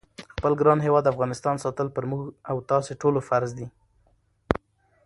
[0.35, 3.67] خپل ګران هیواد افغانستان ساتل پر موږ او تاسی ټولوفرض دی